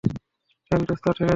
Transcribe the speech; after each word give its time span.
ঠেল 0.71 0.81
দোস্ত, 0.87 1.05
ঠেলে 1.09 1.19
যা। 1.19 1.29